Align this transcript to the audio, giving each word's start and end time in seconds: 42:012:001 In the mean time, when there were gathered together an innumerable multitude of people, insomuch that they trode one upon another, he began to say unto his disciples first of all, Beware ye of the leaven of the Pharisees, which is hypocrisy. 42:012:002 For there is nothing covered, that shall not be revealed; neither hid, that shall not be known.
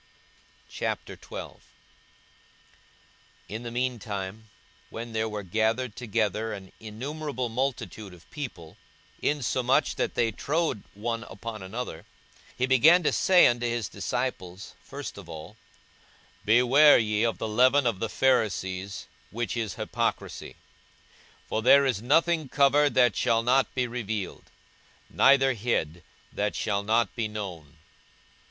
42:012:001 0.67 1.59
In 3.47 3.61
the 3.61 3.69
mean 3.69 3.99
time, 3.99 4.49
when 4.89 5.13
there 5.13 5.29
were 5.29 5.43
gathered 5.43 5.95
together 5.95 6.53
an 6.53 6.71
innumerable 6.79 7.49
multitude 7.49 8.11
of 8.11 8.27
people, 8.31 8.77
insomuch 9.21 9.93
that 9.97 10.15
they 10.15 10.31
trode 10.31 10.81
one 10.95 11.23
upon 11.25 11.61
another, 11.61 12.03
he 12.57 12.65
began 12.65 13.03
to 13.03 13.11
say 13.11 13.45
unto 13.45 13.67
his 13.67 13.87
disciples 13.87 14.73
first 14.83 15.19
of 15.19 15.29
all, 15.29 15.55
Beware 16.45 16.97
ye 16.97 17.21
of 17.21 17.37
the 17.37 17.47
leaven 17.47 17.85
of 17.85 17.99
the 17.99 18.09
Pharisees, 18.09 19.05
which 19.29 19.55
is 19.55 19.75
hypocrisy. 19.75 20.55
42:012:002 21.45 21.47
For 21.49 21.61
there 21.61 21.85
is 21.85 22.01
nothing 22.01 22.49
covered, 22.49 22.95
that 22.95 23.15
shall 23.15 23.43
not 23.43 23.71
be 23.75 23.85
revealed; 23.85 24.49
neither 25.11 25.53
hid, 25.53 26.01
that 26.33 26.55
shall 26.55 26.81
not 26.81 27.15
be 27.15 27.27
known. 27.27 27.77